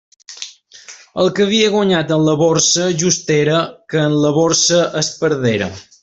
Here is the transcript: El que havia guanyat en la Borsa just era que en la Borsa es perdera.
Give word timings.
El 1.23 1.27
que 1.39 1.43
havia 1.49 1.67
guanyat 1.73 2.13
en 2.15 2.23
la 2.29 2.33
Borsa 2.41 2.87
just 3.03 3.29
era 3.39 3.59
que 3.95 4.01
en 4.09 4.15
la 4.25 4.31
Borsa 4.39 4.81
es 5.03 5.11
perdera. 5.25 5.69